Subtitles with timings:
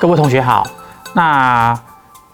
[0.00, 0.66] 各位同学好。
[1.14, 1.78] 那，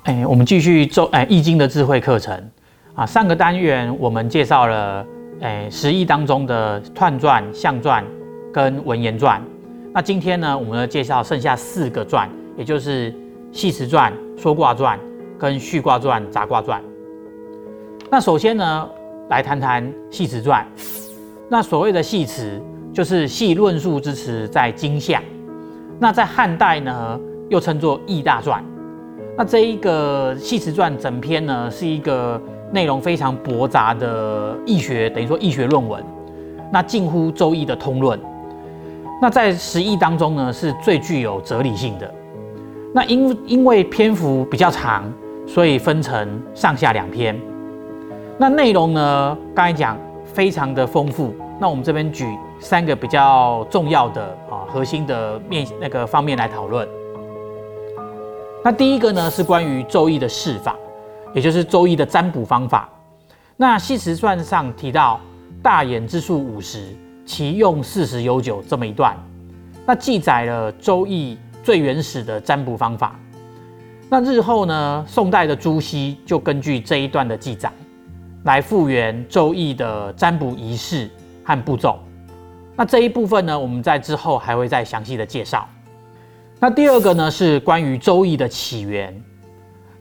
[0.04, 2.50] 哎，我们继续周哎《易经》的智慧课程
[2.94, 3.06] 啊。
[3.06, 5.06] 上个单元我们介绍了
[5.40, 8.04] 哎十易当中的彖传、象传
[8.52, 9.42] 跟文言传。
[9.92, 13.14] 那今天呢，我们要介绍剩下四个传，也就是
[13.52, 14.98] 系辞传、说卦传
[15.38, 16.80] 跟序卦传、杂卦传。
[18.10, 18.88] 那首先呢，
[19.28, 20.66] 来谈谈系辞传。
[21.48, 25.20] 那所谓的系辞，就是系论述之词，在经下。
[25.98, 28.64] 那在汉代呢，又称作易大传。
[29.36, 32.40] 那这一个系辞传整篇呢，是一个
[32.72, 36.02] 内容非常驳杂的易学，等于说易学论文。
[36.72, 38.18] 那近乎周易的通论。
[39.20, 42.10] 那在十易当中呢，是最具有哲理性的。
[42.94, 45.04] 那因因为篇幅比较长，
[45.46, 47.38] 所以分成上下两篇。
[48.38, 51.34] 那内容呢，刚才讲非常的丰富。
[51.60, 52.24] 那我们这边举
[52.58, 56.88] 三个比较重要的啊核心的面那个方面来讨论。
[58.62, 60.76] 那第一个呢是关于周易的释法，
[61.34, 62.88] 也就是周易的占卜方法。
[63.56, 65.18] 那系辞传上提到
[65.62, 66.94] 大衍之数五十，
[67.24, 69.16] 其用四十有九这么一段，
[69.86, 73.18] 那记载了周易最原始的占卜方法。
[74.08, 77.72] 那日后呢，宋代的朱熹就根据这一段的记载，
[78.44, 81.08] 来复原周易的占卜仪式。
[81.42, 81.98] 和步骤，
[82.76, 85.66] 那这一部分呢，我们在之后还会再详细的介绍。
[86.62, 89.18] 那第二个呢，是关于周易的起源。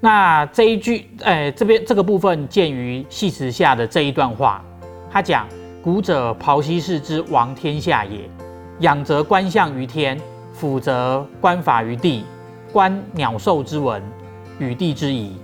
[0.02, 4.62] 那这一句，哎，这边这个部分见于系辞下的这一段话，
[5.10, 5.48] 他讲：
[5.82, 8.30] 古者庖西氏之王天下也，
[8.80, 10.20] 仰则观象于天，
[10.52, 12.26] 俯则观法于地，
[12.74, 14.04] 观鸟兽之文，
[14.60, 15.38] 与地之宜，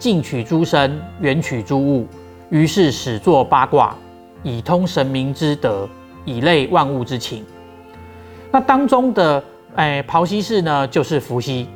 [0.00, 2.08] 近取诸生，远取诸物，
[2.50, 3.96] 于是始作八卦。
[4.42, 5.88] 以通神明之德，
[6.24, 7.44] 以类万物之情。
[8.52, 9.42] 那当中的
[9.76, 11.68] 哎，庖西氏呢，就是伏羲。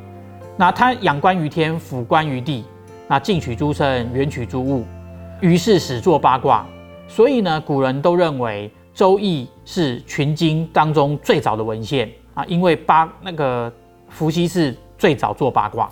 [0.57, 2.65] 那他仰观于天，俯观于地，
[3.07, 4.87] 那近取诸生，远取诸物，
[5.41, 6.67] 于是始作八卦。
[7.07, 13.71] 所以呢，古人都认为《周易》是群经当中最早的文献啊，因为八那个
[14.09, 15.91] 伏羲是最早做八卦。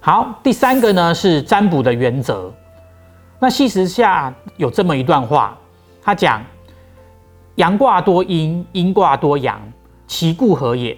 [0.00, 2.50] 好，第三个呢是占卜的原则。
[3.38, 5.56] 那系辞下有这么一段话。
[6.02, 6.42] 他讲
[7.56, 9.60] 阳卦多阴，阴卦多阳，
[10.06, 10.96] 其故何也？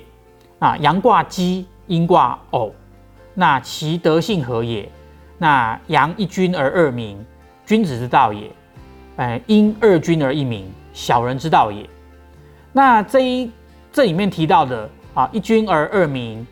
[0.61, 2.73] 啊，阳卦奇，阴卦偶，
[3.35, 4.89] 那其德性何也？
[5.37, 7.19] 那阳一君而二民，
[7.67, 8.49] 君子之道也。
[9.17, 11.85] 哎，阴二君而一民，小人之道也。
[12.73, 13.51] 那这一
[13.93, 16.47] 这里面提到的啊，一君而二民，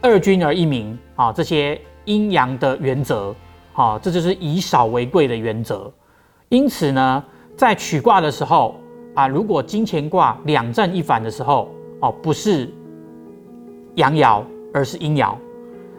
[0.00, 3.34] 二君而一民啊，这些阴阳的原则，
[3.72, 5.92] 啊，这就是以少为贵的原则。
[6.50, 7.24] 因此呢。
[7.56, 8.78] 在取卦的时候
[9.14, 12.70] 啊，如果金钱卦两正一反的时候哦，不是
[13.96, 14.42] 阳爻，
[14.72, 15.34] 而是阴爻。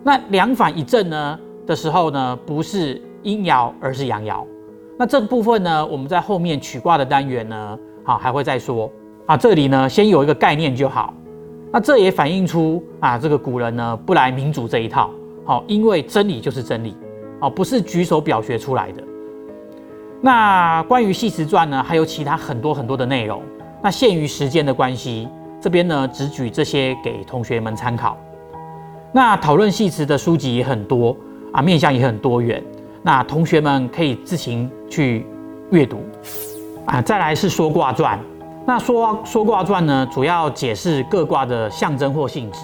[0.03, 4.43] 那两反一正呢的时候呢，不是阴爻，而是阳爻。
[4.97, 8.91] 那这部分呢，我们在后面取卦的单元呢，好还会再说
[9.27, 9.37] 啊。
[9.37, 11.13] 这里呢，先有一个概念就好。
[11.71, 15.11] 那这也反映出啊，这个古人呢不来民主这一套，
[15.45, 16.95] 好，因为真理就是真理，
[17.41, 19.03] 哦，不是举手表决出来的。
[20.21, 23.43] 那关于系辞传呢，还有其他很多很多的内容。
[23.83, 25.27] 那限于时间的关系，
[25.59, 28.17] 这边呢只举这些给同学们参考。
[29.11, 31.15] 那讨论系辞的书籍也很多
[31.51, 32.63] 啊，面向也很多元。
[33.01, 35.25] 那同学们可以自行去
[35.71, 36.03] 阅读
[36.85, 37.01] 啊。
[37.01, 38.19] 再来是说卦传，
[38.65, 42.59] 那说说卦传呢，主要解释各卦的象征或性质，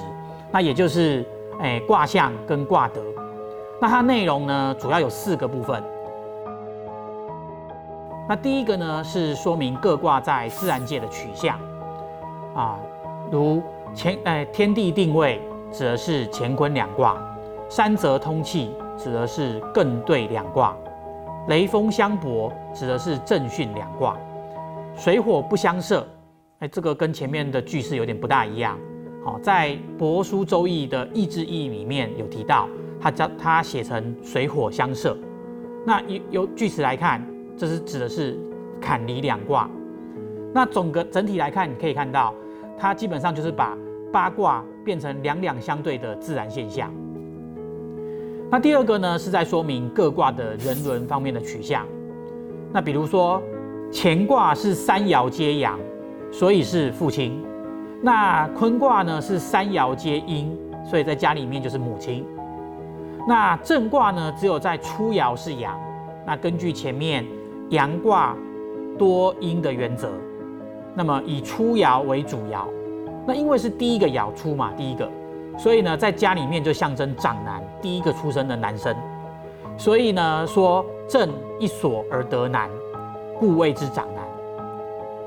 [0.51, 1.25] 那也就是
[1.59, 3.01] 哎卦象跟卦德。
[3.81, 5.81] 那它内容呢，主要有四个部分。
[8.27, 11.57] 那第一个呢，是说明各卦在自然界的取向
[12.53, 12.79] 啊，
[13.31, 13.61] 如
[13.95, 15.41] 乾哎天地定位，
[15.71, 17.17] 指的是乾坤两卦；
[17.69, 20.75] 山泽通气，指的是艮兑两卦；
[21.47, 24.15] 雷风相搏，指的是震巽两卦；
[24.95, 26.07] 水火不相射，
[26.59, 28.77] 哎，这个跟前面的句式有点不大一样。
[29.23, 32.67] 好，在《帛书周易》的易志义里面有提到，
[32.99, 35.17] 他将它写成水火相射。
[35.85, 37.25] 那由由句词来看。
[37.55, 38.35] 这是指的是
[38.81, 39.69] 坎离两卦，
[40.51, 42.33] 那总个整体来看，你可以看到，
[42.77, 43.77] 它基本上就是把
[44.11, 46.93] 八卦变成两两相对的自然现象。
[48.49, 51.85] 那第二个呢，是在说明各卦的人伦方面的取向。
[52.71, 53.41] 那比如说
[53.91, 55.79] 乾卦是三爻皆阳，
[56.31, 57.31] 所以是父亲；
[58.01, 60.55] 那坤卦呢是三爻皆阴，
[60.85, 62.25] 所以在家里面就是母亲。
[63.27, 65.79] 那震卦呢，只有在初爻是阳。
[66.25, 67.25] 那根据前面。
[67.69, 68.35] 阳卦
[68.99, 70.11] 多阴的原则，
[70.95, 72.65] 那么以初爻为主爻，
[73.25, 75.09] 那因为是第一个爻出嘛，第一个，
[75.57, 78.95] 所以呢，在家里面就象征长男，第一个出生的男生。
[79.75, 81.29] 所以呢，说正
[81.59, 82.69] 一所而得男，
[83.39, 84.23] 故谓之长男。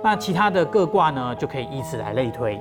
[0.03, 2.61] 那其他的各卦呢，就可以以此来类推。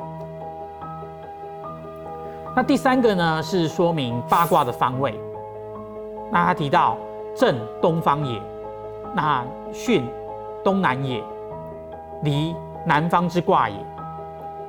[2.56, 5.14] 那第三个呢，是说明八卦的方位。
[6.32, 6.98] 那他提到
[7.36, 8.42] 正东方也，
[9.14, 10.02] 那巽
[10.64, 11.22] 东南也，
[12.24, 12.56] 离
[12.86, 13.76] 南方之卦也。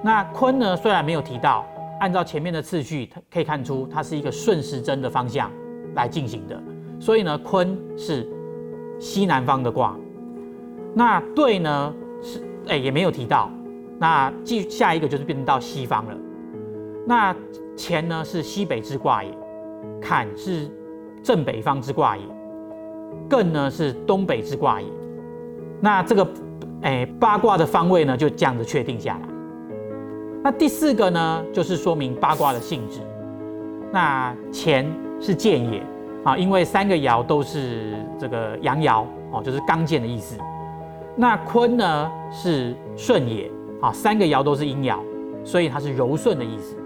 [0.02, 1.64] 那坤呢，虽然没有提到，
[2.00, 5.50] 按照前面的次序，可以看出它是一个顺时针的方向
[5.94, 6.60] 来进行的。
[6.98, 8.26] 所以呢，坤是
[8.98, 9.96] 西南方的卦。
[10.94, 13.50] 那兑呢是哎也没有提到。
[13.98, 16.16] 那继下一个就是变成到西方了。
[17.06, 17.34] 那
[17.78, 19.30] 乾呢是西北之卦也，
[20.00, 20.70] 坎是
[21.22, 22.22] 正北方之卦也，
[23.28, 24.86] 艮呢是东北之卦也。
[25.80, 26.26] 那这个
[26.86, 29.28] 哎八卦的方位呢就这样子确定下来。
[30.42, 33.00] 那第四个呢就是说明八卦的性质。
[33.92, 34.86] 那乾
[35.20, 35.82] 是健也。
[36.24, 40.36] 啊，因为三个爻都是这个阳爻哦，就是刚健的意思。
[41.14, 43.48] 那坤呢是顺也，
[43.80, 44.98] 啊，三个爻都是阴爻，
[45.44, 46.76] 所以它是柔顺的意思。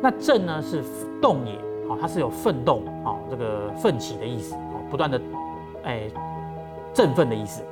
[0.00, 0.84] 那震呢是
[1.20, 1.58] 动也，
[1.88, 4.54] 好，它是有奋动，啊，这个奋起的意思，
[4.88, 5.20] 不断的
[5.82, 6.02] 哎
[6.94, 7.64] 振奋的意思。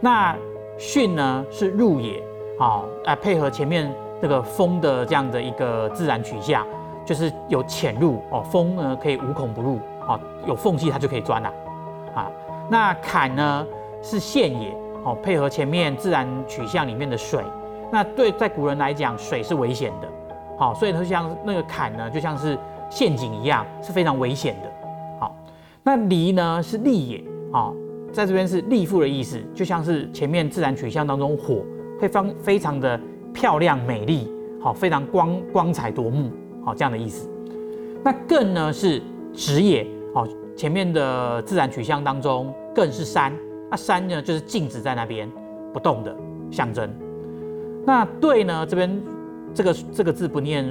[0.00, 0.36] 那
[0.78, 2.22] 巽呢是入也，
[2.58, 3.92] 好，哎配合前面
[4.22, 6.66] 这个风的这样的一个自然取向，
[7.04, 9.78] 就是有潜入哦，风呢可以无孔不入。
[10.10, 11.52] 哦，有缝隙它就可以钻了，
[12.14, 12.30] 啊，
[12.70, 13.66] 那坎呢
[14.02, 17.44] 是陷也，哦，配合前面自然取向里面的水，
[17.92, 20.08] 那对在古人来讲，水是危险的，
[20.56, 22.58] 好，所以它像那个坎呢，就像是
[22.88, 24.72] 陷阱一样，是非常危险的，
[25.20, 25.36] 好，
[25.82, 27.22] 那离呢是利也，
[27.52, 27.70] 啊，
[28.12, 31.64] 在这边是立父的意思，就像是前面自然取向当中火
[32.00, 33.00] 会方非常的
[33.32, 34.28] 漂亮美丽，
[34.60, 36.30] 好，非常光光彩夺目，
[36.64, 37.28] 好这样的意思，
[38.02, 39.02] 那艮呢是
[39.32, 39.86] 直也。
[40.14, 40.26] 好，
[40.56, 43.32] 前面的自然取向当中更是山，
[43.70, 45.30] 那山呢就是静止在那边
[45.72, 46.16] 不动的
[46.50, 46.90] 象征。
[47.84, 49.02] 那对呢，这边
[49.54, 50.64] 这个这个字不念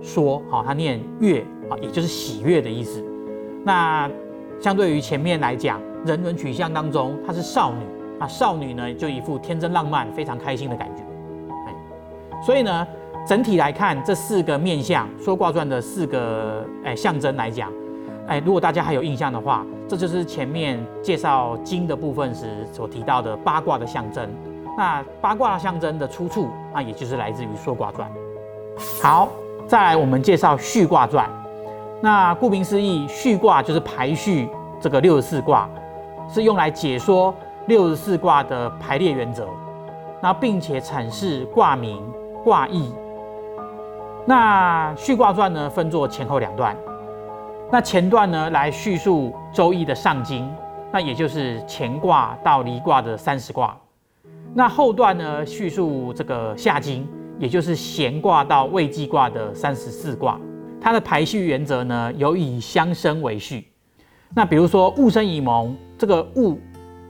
[0.00, 3.04] 说，好，它念悦，啊，也就是喜悦的意思。
[3.64, 4.08] 那
[4.60, 7.84] 相对于前面来讲，人伦取向当中她是少女，
[8.18, 11.02] 啊，少女呢就一副天真浪漫、非常开心的感觉。
[12.44, 12.86] 所以呢，
[13.26, 17.70] 整体来看这四个面相说卦传的四个哎象征来讲。
[18.26, 24.28] 哎，如果大家还有印象的话，这就是前面介绍经的部分时所提到的八卦的象征。
[24.78, 28.10] 那八卦象征的出处，那也就是来自于《说卦传》。
[29.02, 29.28] 好，
[29.66, 31.28] 再来我们介绍《序卦传》。
[32.04, 34.46] 那顾名思义，序卦就是排序
[34.78, 35.66] 这个六十四卦，
[36.28, 37.34] 是用来解说
[37.66, 39.48] 六十四卦的排列原则，
[40.20, 42.06] 那并且阐释卦名、
[42.44, 42.92] 卦意。
[44.26, 46.76] 那《序卦传》呢，分作前后两段。
[47.72, 50.46] 那前段呢，来叙述《周易》的上经，
[50.92, 53.74] 那也就是乾卦到离卦的三十卦。
[54.52, 57.08] 那后段呢，叙述这个下经，
[57.38, 60.38] 也就是咸卦到未济卦的三十四卦。
[60.84, 63.66] 它的排序原则呢，有以相生为序。
[64.34, 66.60] 那比如说物生以蒙，这个物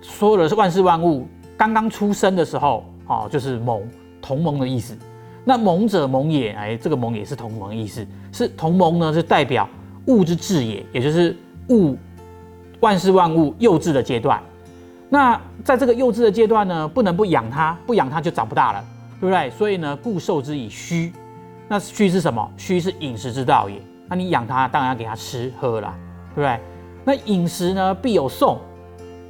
[0.00, 1.26] 说的是万事万物
[1.56, 3.82] 刚刚出生的时候，哦，就是蒙
[4.22, 4.96] 同盟的意思。
[5.44, 9.68] 那蒙者蒙也，哎，这个蒙也是同盟的意思，是同盟呢，是代表。
[10.06, 11.36] 物之质也，也就是
[11.70, 11.96] 物
[12.78, 14.40] 万事万物幼稚的阶段。
[15.08, 18.84] 那在这个幼稚的阶段呢，不能不养它，不养它就长不大了，
[19.20, 19.50] 对不对？
[19.50, 21.12] 所以呢，故受之以虚。
[21.74, 22.48] 那虚是什么？
[22.56, 23.82] 虚是饮食之道也。
[24.08, 25.92] 那你养它，当然要给它吃喝了，
[26.32, 26.60] 对不对？
[27.04, 28.60] 那饮食呢，必有送，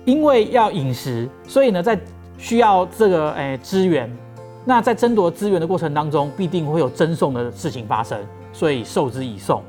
[0.05, 1.99] 因为要饮食，所以呢，在
[2.37, 4.15] 需要这个诶资源。
[4.67, 8.21] 那在争夺资源的过程当中，必定会有赠送的事情发生，
[8.53, 9.63] 所以受之以送。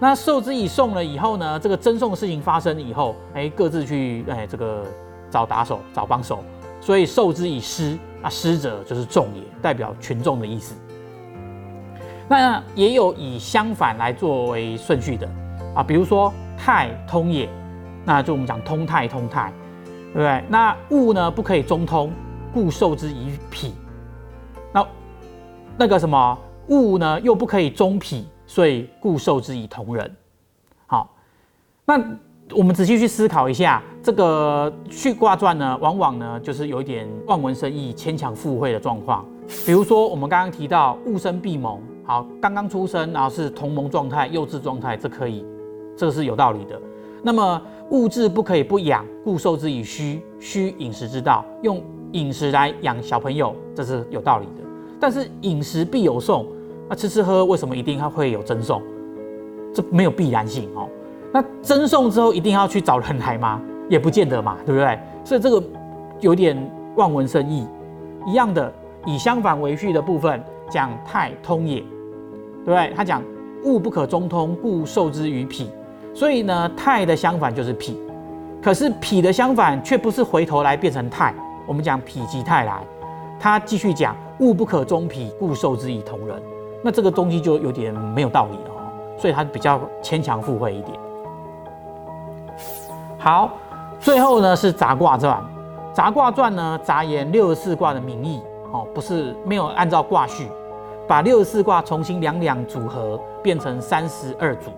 [0.00, 1.60] 那受之以送了以后呢？
[1.60, 4.82] 这个赠送的事情发生以后，哎，各自去哎，这个
[5.30, 6.42] 找打手、找帮手，
[6.80, 10.74] 所以受之以失，那失者就是众也，代表群众的意思。
[12.28, 15.28] 那也有以相反来作为顺序的
[15.74, 17.48] 啊，比如说太通也，
[18.04, 19.52] 那就我们讲通太通太，
[20.12, 20.44] 对不对？
[20.48, 22.12] 那物呢不可以中通，
[22.52, 23.74] 故受之以脾。
[24.72, 24.86] 那
[25.78, 28.26] 那个什么物呢又不可以中脾。
[28.48, 30.08] 所以故受之以同人。
[30.86, 31.12] 好，
[31.84, 32.00] 那
[32.54, 39.26] 我们仔细去思考一下，这个序卦传呢，往往呢就是有一点望文生义、牵强附会的状况。
[39.66, 45.44] 比如说，我们刚刚提到物生必蒙，好，刚刚出生，然后是同盟状态、幼稚状态，这可以，
[45.96, 46.80] 这个是有道理的。
[47.20, 47.60] 那么
[47.90, 51.82] 物质不可以不养，故受之以虚，虚饮食之道，用
[52.12, 54.62] 饮食来养小朋友，这是有道理的。
[55.00, 56.46] 但是饮食必有送。
[56.88, 58.80] 那吃吃喝为什么一定它会有赠送？
[59.74, 60.88] 这没有必然性哦。
[61.32, 63.60] 那赠送之后一定要去找人来吗？
[63.88, 64.96] 也不见得嘛，对不对？
[65.24, 65.60] 所以这个
[66.20, 66.56] 有点
[66.94, 67.66] 望文生义。
[68.24, 68.72] 一样的，
[69.04, 71.82] 以相反为序的部分讲太通也，
[72.66, 72.92] 对不对？
[72.94, 73.22] 他讲
[73.64, 75.70] 物不可中通，故受之于脾。
[76.12, 77.98] 所以呢，太的相反就是脾，
[78.62, 81.32] 可是脾的相反却不是回头来变成太。
[81.66, 82.82] 我们讲否极泰来，
[83.38, 86.42] 他继续讲物不可终否，故受之以同人。
[86.82, 88.82] 那这个东西就有点没有道理了哦，
[89.18, 90.98] 所以它比较牵强附会一点。
[93.18, 93.50] 好，
[93.98, 95.42] 最后呢是杂卦传。
[95.92, 98.40] 杂卦传呢，杂言六十四卦的名义，
[98.72, 100.48] 哦，不是没有按照卦序，
[101.06, 104.70] 把六十四卦重新两两组合，变成三十二组，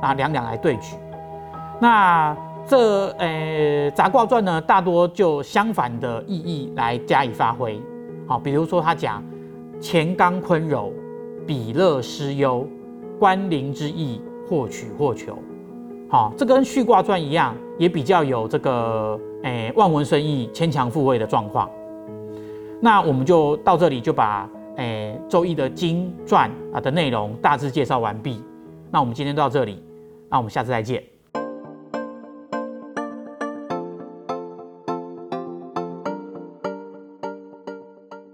[0.00, 0.96] 拿两两来对举。
[1.80, 2.36] 那
[2.66, 7.80] 这呃杂卦传呢，大多就相反的意义来加以发挥。
[8.26, 9.22] 好，比如说他讲
[9.80, 10.92] 乾刚坤柔，
[11.46, 12.66] 比乐失忧，
[13.18, 15.36] 关灵之意，或取或求。
[16.08, 19.18] 好，这跟序卦传一样，也比较有这个。
[19.44, 21.68] 诶，望文生义、牵强附会的状况。
[22.80, 24.48] 那我们就到这里，就把
[25.32, 28.44] 《周易》的经传啊的内容大致介绍完毕。
[28.90, 29.82] 那我们今天到这里，
[30.28, 31.02] 那我们下次再见。